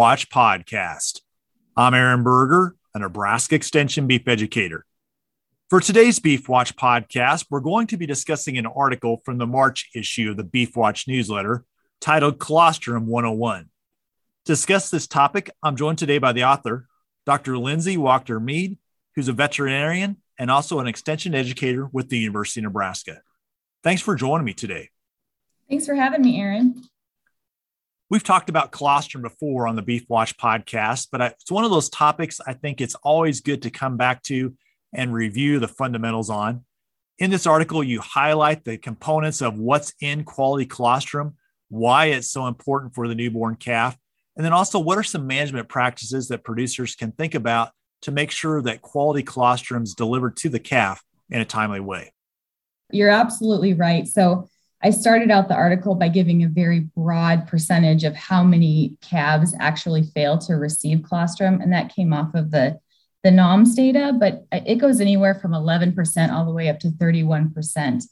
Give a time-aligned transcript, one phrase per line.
[0.00, 1.20] Watch podcast.
[1.76, 4.86] I'm Aaron Berger, a Nebraska Extension beef educator.
[5.68, 9.90] For today's Beef Watch podcast, we're going to be discussing an article from the March
[9.94, 11.66] issue of the Beef Watch newsletter
[12.00, 13.64] titled Colostrum 101.
[13.64, 13.68] To
[14.46, 16.88] discuss this topic, I'm joined today by the author,
[17.26, 17.58] Dr.
[17.58, 18.78] Lindsay Waechter-Mead,
[19.16, 23.20] who's a veterinarian and also an extension educator with the University of Nebraska.
[23.84, 24.88] Thanks for joining me today.
[25.68, 26.84] Thanks for having me, Aaron.
[28.10, 31.88] We've talked about colostrum before on the Beef Watch podcast, but it's one of those
[31.88, 34.52] topics I think it's always good to come back to
[34.92, 36.64] and review the fundamentals on.
[37.20, 41.36] In this article, you highlight the components of what's in quality colostrum,
[41.68, 43.96] why it's so important for the newborn calf,
[44.36, 47.70] and then also what are some management practices that producers can think about
[48.02, 52.12] to make sure that quality colostrum is delivered to the calf in a timely way.
[52.90, 54.08] You're absolutely right.
[54.08, 54.49] So,
[54.82, 59.54] I started out the article by giving a very broad percentage of how many calves
[59.60, 62.78] actually fail to receive colostrum, and that came off of the
[63.22, 68.02] the NAHMS data, but it goes anywhere from 11% all the way up to 31%.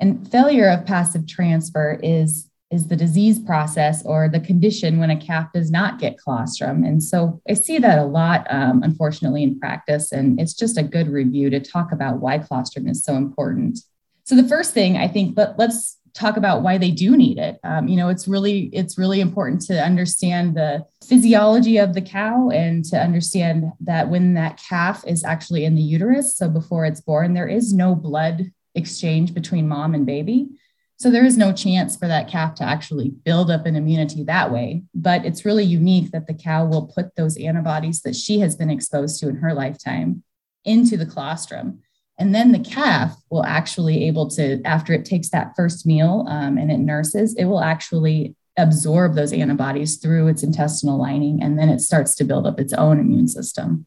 [0.00, 5.18] And failure of passive transfer is is the disease process or the condition when a
[5.18, 6.84] calf does not get colostrum.
[6.84, 10.12] And so I see that a lot, um, unfortunately, in practice.
[10.12, 13.78] And it's just a good review to talk about why colostrum is so important.
[14.24, 17.58] So the first thing I think, but let's talk about why they do need it.
[17.62, 22.50] Um, you know, it's really it's really important to understand the physiology of the cow
[22.50, 27.00] and to understand that when that calf is actually in the uterus, so before it's
[27.00, 30.48] born, there is no blood exchange between mom and baby.
[30.96, 34.52] So there is no chance for that calf to actually build up an immunity that
[34.52, 34.82] way.
[34.94, 38.70] But it's really unique that the cow will put those antibodies that she has been
[38.70, 40.24] exposed to in her lifetime
[40.64, 41.82] into the colostrum.
[42.18, 46.58] And then the calf will actually able to, after it takes that first meal um,
[46.58, 51.68] and it nurses, it will actually absorb those antibodies through its intestinal lining, and then
[51.68, 53.86] it starts to build up its own immune system.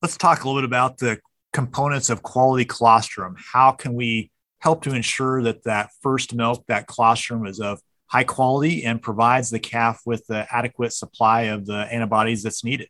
[0.00, 1.20] Let's talk a little bit about the
[1.52, 3.36] components of quality colostrum.
[3.52, 4.30] How can we
[4.60, 9.50] help to ensure that that first milk, that colostrum, is of high quality and provides
[9.50, 12.88] the calf with the adequate supply of the antibodies that's needed?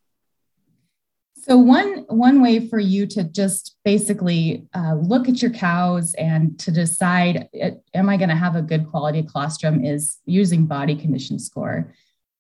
[1.43, 6.59] So one one way for you to just basically uh, look at your cows and
[6.61, 7.49] to decide,
[7.95, 11.95] am I going to have a good quality colostrum, is using body condition score.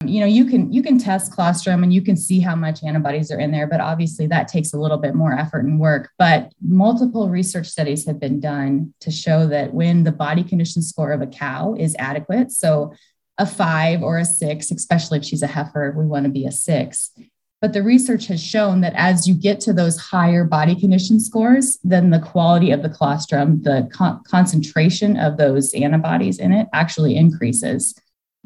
[0.05, 3.31] You know, you can you can test colostrum and you can see how much antibodies
[3.31, 6.11] are in there, but obviously that takes a little bit more effort and work.
[6.19, 11.13] But multiple research studies have been done to show that when the body condition score
[11.13, 12.93] of a cow is adequate, so
[13.39, 16.53] a five or a six, especially if she's a heifer, we want to be a
[16.53, 17.13] six
[17.61, 21.79] but the research has shown that as you get to those higher body condition scores,
[21.83, 27.17] then the quality of the colostrum, the con- concentration of those antibodies in it actually
[27.17, 27.95] increases.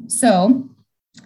[0.07, 0.69] So,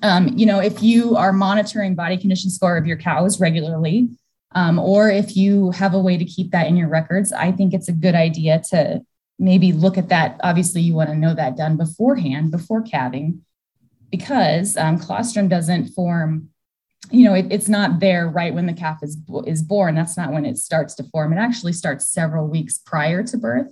[0.03, 4.09] um, you know, if you are monitoring body condition score of your cows regularly,
[4.53, 7.73] um, or if you have a way to keep that in your records, I think
[7.73, 9.03] it's a good idea to
[9.39, 10.41] maybe look at that.
[10.43, 13.43] Obviously, you want to know that done beforehand, before calving,
[14.11, 16.49] because um, colostrum doesn't form
[17.11, 19.95] you know, it, it's not there right when the calf is is born.
[19.95, 21.33] That's not when it starts to form.
[21.33, 23.69] It actually starts several weeks prior to birth.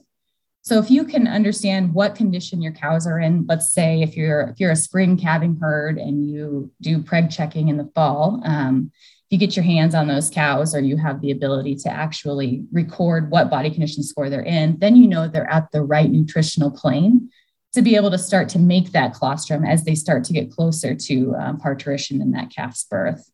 [0.62, 4.42] So if you can understand what condition your cows are in, let's say if you're
[4.42, 8.90] if you're a spring calving herd and you do preg checking in the fall, um,
[8.94, 12.64] if you get your hands on those cows or you have the ability to actually
[12.72, 16.70] record what body condition score they're in, then you know they're at the right nutritional
[16.70, 17.30] plane
[17.74, 20.94] to be able to start to make that colostrum as they start to get closer
[20.94, 23.30] to um, parturition in that calf's birth.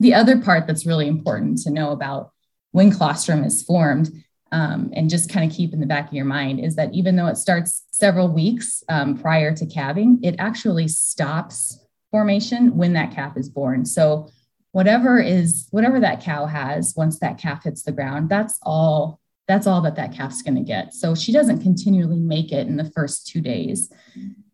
[0.00, 2.30] The other part that's really important to know about
[2.70, 4.10] when colostrum is formed
[4.52, 7.16] um, and just kind of keep in the back of your mind is that even
[7.16, 13.12] though it starts several weeks um, prior to calving, it actually stops formation when that
[13.12, 13.84] calf is born.
[13.84, 14.28] So
[14.72, 19.66] whatever is whatever that cow has once that calf hits the ground, that's all that's
[19.66, 20.94] all that that calf's going to get.
[20.94, 23.90] So she doesn't continually make it in the first two days.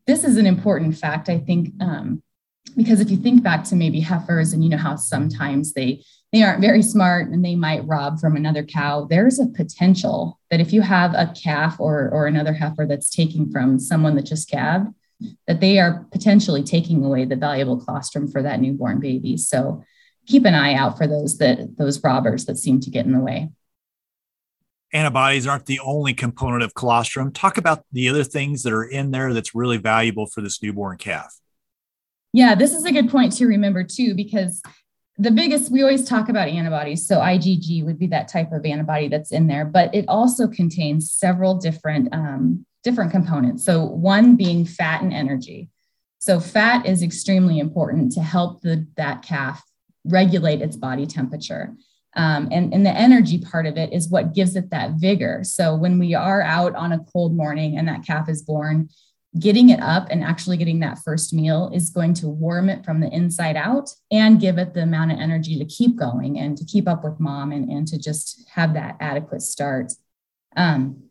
[0.07, 2.23] This is an important fact, I think, um,
[2.77, 6.03] because if you think back to maybe heifers and you know how sometimes they
[6.33, 10.61] they aren't very smart and they might rob from another cow there's a potential that
[10.61, 14.51] if you have a calf or or another heifer that's taking from someone that just
[14.51, 14.89] calved
[15.47, 19.85] that they are potentially taking away the valuable colostrum for that newborn baby so
[20.27, 23.21] keep an eye out for those that those robbers that seem to get in the
[23.21, 23.51] way
[24.95, 27.33] antibodies aren't the only component of colostrum.
[27.33, 30.97] Talk about the other things that are in there that's really valuable for this newborn
[30.97, 31.35] calf.
[32.33, 34.63] Yeah, this is a good point to remember too, because
[35.19, 37.07] the biggest, we always talk about antibodies.
[37.07, 41.13] So IgG would be that type of antibody that's in there, but it also contains
[41.13, 43.65] several different, um, different components.
[43.65, 45.71] So one being fat and energy.
[46.19, 49.63] So fat is extremely important to help the, that calf
[50.05, 51.75] regulate its body temperature.
[52.17, 55.43] Um, and, and the energy part of it is what gives it that vigor.
[55.43, 58.89] So when we are out on a cold morning and that calf is born,
[59.39, 63.01] getting it up and actually getting that first meal is going to warm it from
[63.01, 66.65] the inside out and give it the amount of energy to keep going and to
[66.65, 69.93] keep up with mom and, and to just have that adequate start.
[70.57, 71.03] Um,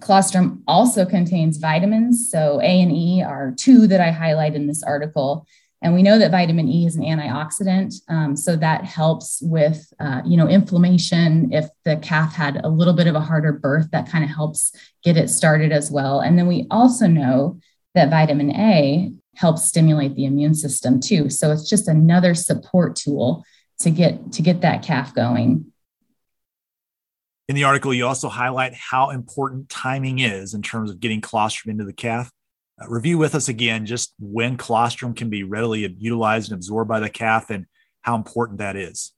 [0.00, 2.30] colostrum also contains vitamins.
[2.30, 5.46] So A and E are two that I highlight in this article.
[5.80, 10.22] And we know that vitamin E is an antioxidant, um, so that helps with, uh,
[10.26, 11.52] you know, inflammation.
[11.52, 14.72] If the calf had a little bit of a harder birth, that kind of helps
[15.04, 16.20] get it started as well.
[16.20, 17.60] And then we also know
[17.94, 21.30] that vitamin A helps stimulate the immune system too.
[21.30, 23.44] So it's just another support tool
[23.80, 25.72] to get to get that calf going.
[27.48, 31.70] In the article, you also highlight how important timing is in terms of getting colostrum
[31.70, 32.30] into the calf.
[32.80, 37.00] Uh, review with us again just when colostrum can be readily utilized and absorbed by
[37.00, 37.66] the calf and
[38.02, 39.12] how important that is.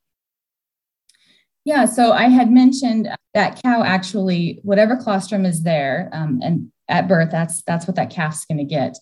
[1.65, 7.07] Yeah, so I had mentioned that cow actually, whatever colostrum is there, um, and at
[7.07, 8.97] birth, that's that's what that calf's going to get.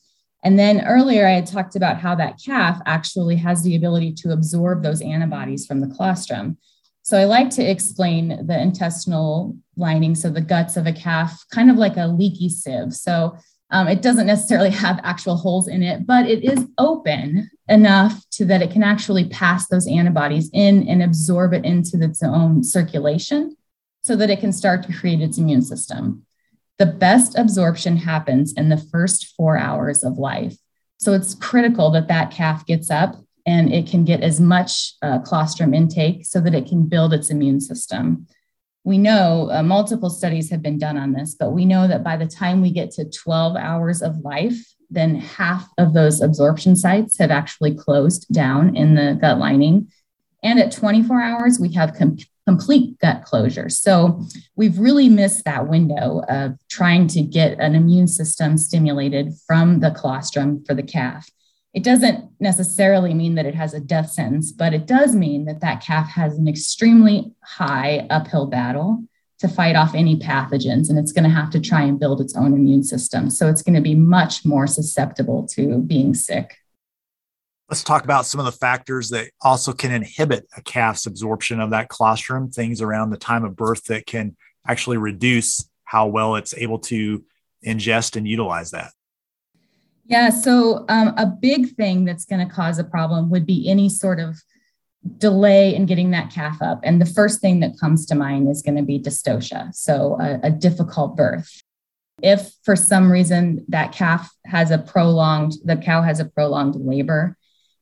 [0.44, 4.32] And then earlier, I had talked about how that calf actually has the ability to
[4.32, 6.58] absorb those antibodies from the colostrum.
[7.02, 11.70] So I like to explain the intestinal lining, so the guts of a calf, kind
[11.70, 12.92] of like a leaky sieve.
[12.92, 13.36] So
[13.70, 18.44] um, it doesn't necessarily have actual holes in it, but it is open enough to
[18.46, 23.56] that it can actually pass those antibodies in and absorb it into its own circulation
[24.02, 26.24] so that it can start to create its immune system.
[26.78, 30.56] The best absorption happens in the first four hours of life.
[30.98, 35.18] So it's critical that that calf gets up and it can get as much uh,
[35.20, 38.26] colostrum intake so that it can build its immune system
[38.88, 42.16] we know uh, multiple studies have been done on this, but we know that by
[42.16, 44.56] the time we get to 12 hours of life,
[44.88, 49.88] then half of those absorption sites have actually closed down in the gut lining.
[50.42, 53.68] And at 24 hours, we have com- complete gut closure.
[53.68, 54.24] So
[54.56, 59.90] we've really missed that window of trying to get an immune system stimulated from the
[59.90, 61.28] colostrum for the calf.
[61.74, 65.60] It doesn't necessarily mean that it has a death sentence, but it does mean that
[65.60, 69.04] that calf has an extremely high uphill battle
[69.40, 72.34] to fight off any pathogens, and it's going to have to try and build its
[72.34, 73.30] own immune system.
[73.30, 76.56] So it's going to be much more susceptible to being sick.
[77.68, 81.70] Let's talk about some of the factors that also can inhibit a calf's absorption of
[81.70, 84.36] that colostrum, things around the time of birth that can
[84.66, 87.22] actually reduce how well it's able to
[87.64, 88.90] ingest and utilize that.
[90.08, 93.90] Yeah, so um, a big thing that's going to cause a problem would be any
[93.90, 94.42] sort of
[95.18, 96.80] delay in getting that calf up.
[96.82, 100.40] And the first thing that comes to mind is going to be dystocia, so a,
[100.44, 101.62] a difficult birth.
[102.22, 107.36] If for some reason that calf has a prolonged, the cow has a prolonged labor,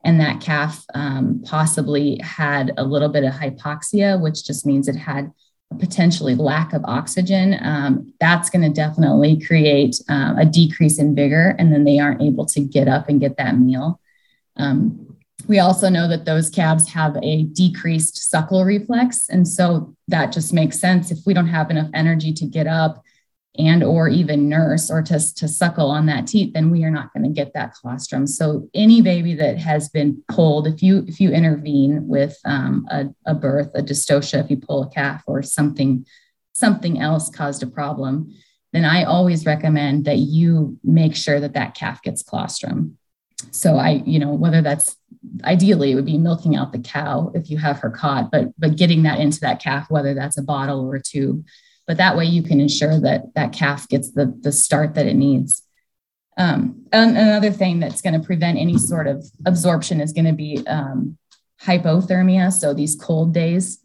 [0.05, 4.96] and that calf um, possibly had a little bit of hypoxia, which just means it
[4.96, 5.31] had
[5.78, 11.54] potentially lack of oxygen, um, that's going to definitely create uh, a decrease in vigor,
[11.58, 14.00] and then they aren't able to get up and get that meal.
[14.56, 15.16] Um,
[15.48, 20.52] we also know that those calves have a decreased suckle reflex, and so that just
[20.52, 21.10] makes sense.
[21.10, 23.02] If we don't have enough energy to get up
[23.58, 27.12] and or even nurse or to, to suckle on that teat then we are not
[27.12, 28.26] going to get that colostrum.
[28.26, 33.06] So any baby that has been pulled if you if you intervene with um, a,
[33.26, 36.06] a birth a dystocia if you pull a calf or something
[36.54, 38.32] something else caused a problem
[38.72, 42.96] then i always recommend that you make sure that that calf gets colostrum.
[43.50, 44.96] So i you know whether that's
[45.44, 48.76] ideally it would be milking out the cow if you have her caught but but
[48.76, 51.44] getting that into that calf whether that's a bottle or a tube
[51.87, 55.14] but that way you can ensure that that calf gets the, the start that it
[55.14, 55.62] needs.
[56.38, 60.62] Um, another thing that's going to prevent any sort of absorption is going to be
[60.66, 61.16] um,
[61.62, 62.52] hypothermia.
[62.52, 63.81] So these cold days,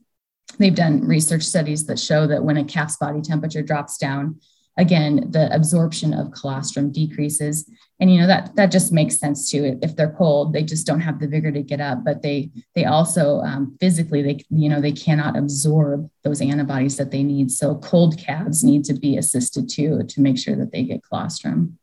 [0.58, 4.42] they've done research studies that show that when a calf's body temperature drops down,
[4.82, 7.70] again, the absorption of colostrum decreases.
[8.00, 9.80] And you know that that just makes sense too.
[9.84, 12.04] If they're cold, they just don't have the vigor to get up.
[12.04, 17.12] But they they also um, physically they you know they cannot absorb those antibodies that
[17.12, 17.52] they need.
[17.52, 21.78] So cold calves need to be assisted too to make sure that they get colostrum.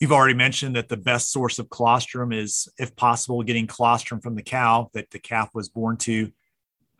[0.00, 4.34] You've already mentioned that the best source of colostrum is, if possible, getting colostrum from
[4.34, 6.32] the cow that the calf was born to.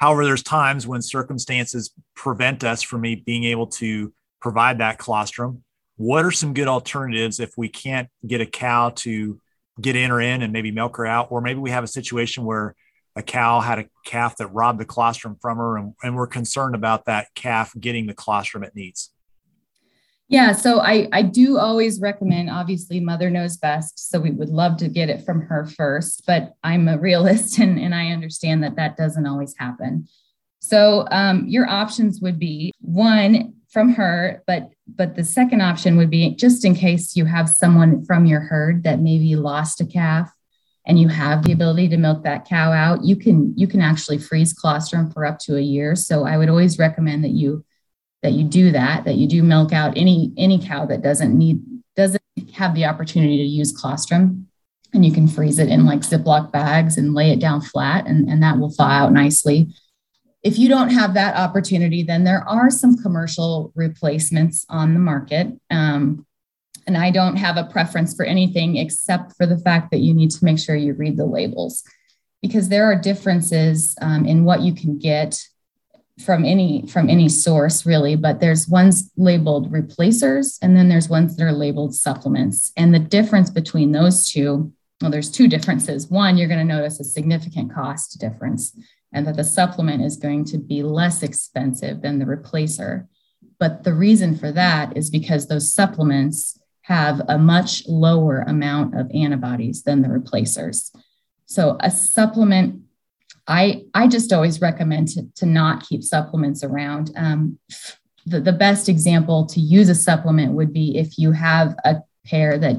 [0.01, 5.63] However, there's times when circumstances prevent us from being able to provide that colostrum.
[5.97, 9.39] What are some good alternatives if we can't get a cow to
[9.79, 11.31] get in or in and maybe milk her out?
[11.31, 12.75] Or maybe we have a situation where
[13.15, 16.75] a cow had a calf that robbed the colostrum from her and, and we're concerned
[16.75, 19.13] about that calf getting the colostrum it needs.
[20.31, 24.11] Yeah, so I, I do always recommend, obviously, mother knows best.
[24.11, 27.81] So we would love to get it from her first, but I'm a realist and,
[27.81, 30.07] and I understand that that doesn't always happen.
[30.61, 36.11] So um, your options would be one from her, but but the second option would
[36.11, 40.33] be just in case you have someone from your herd that maybe lost a calf
[40.87, 44.19] and you have the ability to milk that cow out, you can you can actually
[44.19, 45.97] freeze colostrum for up to a year.
[45.97, 47.65] So I would always recommend that you
[48.23, 51.61] that you do that, that you do milk out any any cow that doesn't need
[51.97, 52.23] doesn't
[52.55, 54.47] have the opportunity to use colostrum.
[54.93, 58.29] And you can freeze it in like Ziploc bags and lay it down flat, and,
[58.29, 59.69] and that will thaw out nicely.
[60.43, 65.49] If you don't have that opportunity, then there are some commercial replacements on the market.
[65.71, 66.27] Um,
[66.87, 70.31] and I don't have a preference for anything except for the fact that you need
[70.33, 71.85] to make sure you read the labels
[72.43, 75.41] because there are differences um, in what you can get
[76.25, 81.37] from any from any source really but there's ones labeled replacers and then there's ones
[81.37, 82.73] that are labeled supplements.
[82.77, 86.09] And the difference between those two well there's two differences.
[86.09, 88.77] One you're going to notice a significant cost difference
[89.13, 93.07] and that the supplement is going to be less expensive than the replacer.
[93.59, 99.11] But the reason for that is because those supplements have a much lower amount of
[99.13, 100.93] antibodies than the replacers.
[101.47, 102.83] So a supplement
[103.47, 107.11] I, I just always recommend to, to not keep supplements around.
[107.17, 107.59] Um,
[108.27, 112.59] the, the best example to use a supplement would be if you have a pair
[112.59, 112.77] that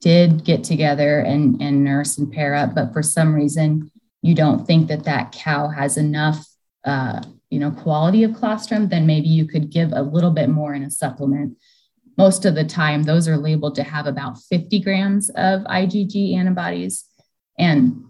[0.00, 3.90] did get together and, and nurse and pair up, but for some reason
[4.22, 6.46] you don't think that that cow has enough,
[6.84, 10.74] uh, you know, quality of colostrum, then maybe you could give a little bit more
[10.74, 11.56] in a supplement.
[12.16, 17.04] Most of the time, those are labeled to have about 50 grams of IgG antibodies.
[17.58, 18.04] And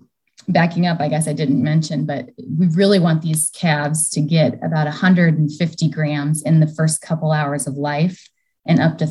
[0.49, 4.55] backing up, I guess I didn't mention, but we really want these calves to get
[4.65, 8.29] about 150 grams in the first couple hours of life.
[8.67, 9.09] And up to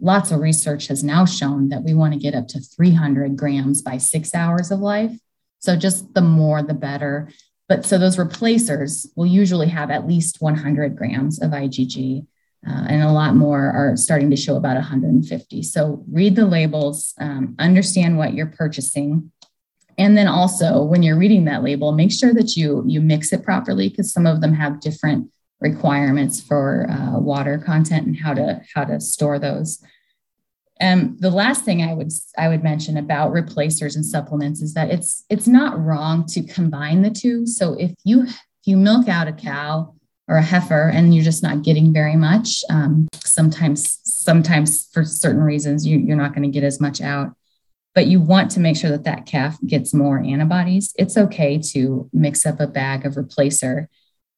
[0.00, 3.82] lots of research has now shown that we want to get up to 300 grams
[3.82, 5.16] by six hours of life.
[5.60, 7.30] So just the more, the better.
[7.68, 12.26] But so those replacers will usually have at least 100 grams of IgG.
[12.66, 15.62] Uh, and a lot more are starting to show about 150.
[15.62, 19.30] So read the labels, um, understand what you're purchasing,
[20.00, 23.44] and then also when you're reading that label make sure that you you mix it
[23.44, 25.30] properly because some of them have different
[25.60, 29.82] requirements for uh, water content and how to how to store those.
[30.80, 34.90] And the last thing i would i would mention about replacers and supplements is that
[34.90, 37.46] it's it's not wrong to combine the two.
[37.46, 39.94] So if you if you milk out a cow
[40.28, 45.42] or a heifer and you're just not getting very much um, sometimes sometimes for certain
[45.42, 47.34] reasons you, you're not going to get as much out
[47.94, 52.08] but you want to make sure that that calf gets more antibodies, it's okay to
[52.12, 53.86] mix up a bag of replacer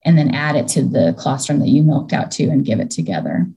[0.03, 2.91] and then add it to the colostrum that you milked out to and give it
[2.91, 3.47] together.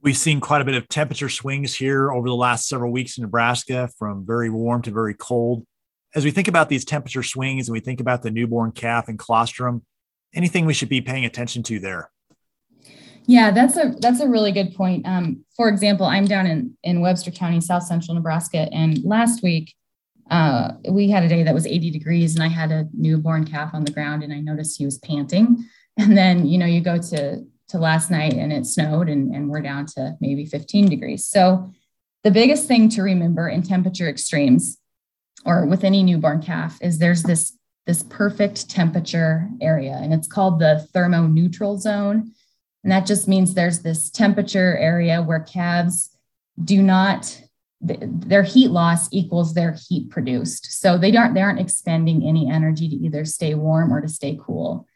[0.00, 3.22] We've seen quite a bit of temperature swings here over the last several weeks in
[3.22, 5.66] Nebraska from very warm to very cold.
[6.14, 9.18] As we think about these temperature swings and we think about the newborn calf and
[9.18, 9.84] colostrum,
[10.34, 12.10] anything we should be paying attention to there?
[13.28, 15.06] Yeah, that's a that's a really good point.
[15.06, 19.74] Um, for example, I'm down in in Webster County, South Central Nebraska, and last week
[20.30, 23.74] uh, we had a day that was 80 degrees, and I had a newborn calf
[23.74, 25.64] on the ground, and I noticed he was panting.
[25.98, 29.50] And then you know you go to to last night, and it snowed, and and
[29.50, 31.26] we're down to maybe 15 degrees.
[31.26, 31.70] So
[32.24, 34.78] the biggest thing to remember in temperature extremes,
[35.44, 40.60] or with any newborn calf, is there's this this perfect temperature area, and it's called
[40.60, 42.32] the thermoneutral zone
[42.82, 46.10] and that just means there's this temperature area where calves
[46.62, 47.40] do not
[47.80, 50.80] their heat loss equals their heat produced.
[50.80, 54.38] So they aren't they aren't expending any energy to either stay warm or to stay
[54.40, 54.86] cool.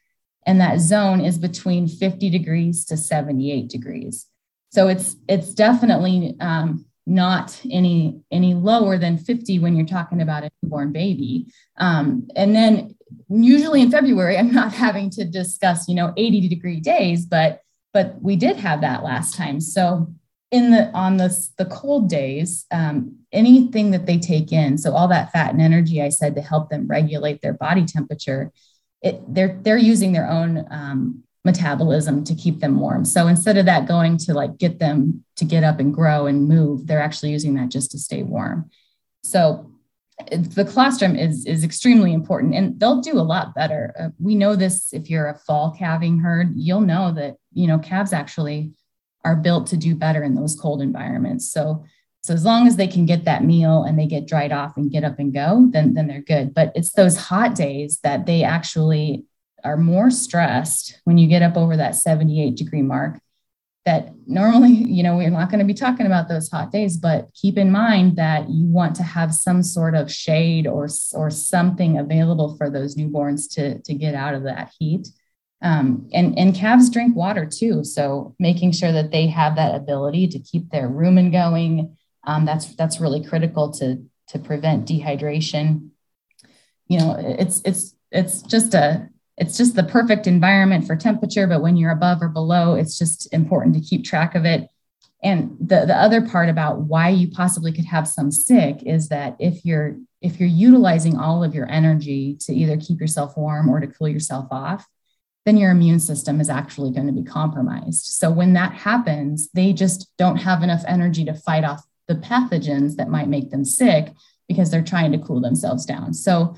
[0.44, 4.26] And that zone is between 50 degrees to 78 degrees.
[4.70, 10.44] So it's it's definitely um, not any any lower than 50 when you're talking about
[10.44, 11.52] a newborn baby.
[11.76, 12.96] Um, and then
[13.28, 17.60] usually in February, I'm not having to discuss you know 80 degree days, but
[17.92, 19.60] but we did have that last time.
[19.60, 20.12] So
[20.50, 25.08] in the on the the cold days, um, anything that they take in, so all
[25.08, 28.52] that fat and energy I said to help them regulate their body temperature,
[29.00, 33.04] it, they're they're using their own um, metabolism to keep them warm.
[33.04, 36.46] So instead of that going to like get them to get up and grow and
[36.46, 38.70] move, they're actually using that just to stay warm.
[39.24, 39.72] So
[40.30, 44.54] the colostrum is is extremely important and they'll do a lot better uh, we know
[44.54, 48.72] this if you're a fall calving herd you'll know that you know calves actually
[49.24, 51.84] are built to do better in those cold environments so
[52.24, 54.90] so as long as they can get that meal and they get dried off and
[54.90, 58.42] get up and go then then they're good but it's those hot days that they
[58.42, 59.24] actually
[59.64, 63.18] are more stressed when you get up over that 78 degree mark
[63.84, 67.30] that normally, you know, we're not going to be talking about those hot days, but
[67.34, 71.98] keep in mind that you want to have some sort of shade or, or something
[71.98, 75.08] available for those newborns to, to get out of that heat.
[75.62, 77.84] Um, and, and calves drink water too.
[77.84, 81.96] So making sure that they have that ability to keep their rumen going.
[82.26, 85.90] Um, that's, that's really critical to, to prevent dehydration.
[86.88, 91.62] You know, it's, it's, it's just a, it's just the perfect environment for temperature, but
[91.62, 94.68] when you're above or below, it's just important to keep track of it.
[95.22, 99.36] And the, the other part about why you possibly could have some sick is that
[99.38, 103.80] if you're if you're utilizing all of your energy to either keep yourself warm or
[103.80, 104.86] to cool yourself off,
[105.44, 108.06] then your immune system is actually going to be compromised.
[108.06, 112.96] So when that happens, they just don't have enough energy to fight off the pathogens
[112.96, 114.12] that might make them sick
[114.48, 116.14] because they're trying to cool themselves down.
[116.14, 116.56] So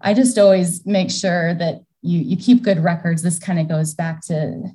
[0.00, 3.94] I just always make sure that you you keep good records this kind of goes
[3.94, 4.70] back to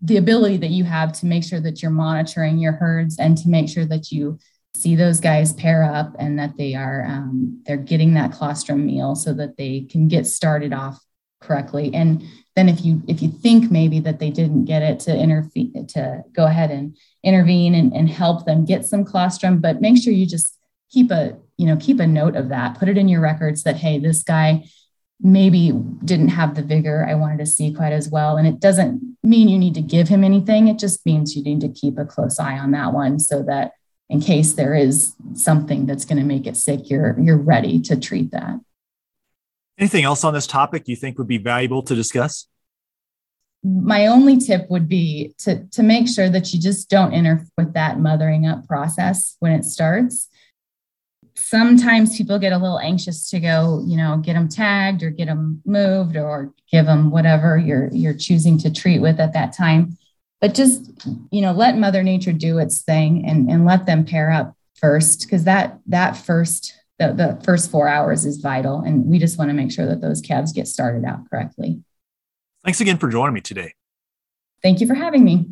[0.00, 3.48] the ability that you have to make sure that you're monitoring your herds and to
[3.48, 4.38] make sure that you
[4.74, 9.14] see those guys pair up and that they are um, they're getting that colostrum meal
[9.14, 10.98] so that they can get started off
[11.40, 12.22] correctly and
[12.54, 16.22] then if you if you think maybe that they didn't get it to intervene to
[16.32, 20.26] go ahead and intervene and, and help them get some colostrum but make sure you
[20.26, 20.58] just
[20.90, 23.76] keep a you know keep a note of that put it in your records that
[23.76, 24.62] hey this guy
[25.22, 25.72] maybe
[26.04, 28.36] didn't have the vigor I wanted to see quite as well.
[28.36, 30.68] And it doesn't mean you need to give him anything.
[30.68, 33.72] It just means you need to keep a close eye on that one so that
[34.10, 37.98] in case there is something that's going to make it sick, you're you're ready to
[37.98, 38.60] treat that.
[39.78, 42.46] Anything else on this topic you think would be valuable to discuss?
[43.64, 47.74] My only tip would be to, to make sure that you just don't interfere with
[47.74, 50.28] that mothering up process when it starts
[51.34, 55.26] sometimes people get a little anxious to go, you know, get them tagged or get
[55.26, 59.96] them moved or give them whatever you're you're choosing to treat with at that time.
[60.40, 64.30] But just, you know, let Mother Nature do its thing and, and let them pair
[64.30, 68.80] up first, because that that first the, the first four hours is vital.
[68.80, 71.82] And we just want to make sure that those calves get started out correctly.
[72.64, 73.74] Thanks again for joining me today.
[74.62, 75.48] Thank you for having me.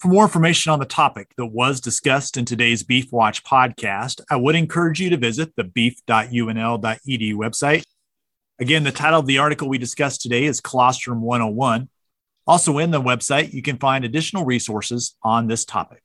[0.00, 4.36] For more information on the topic that was discussed in today's Beef Watch podcast, I
[4.36, 7.84] would encourage you to visit the beef.unl.edu website.
[8.58, 11.88] Again, the title of the article we discussed today is Colostrum 101.
[12.46, 16.02] Also, in the website, you can find additional resources on this topic.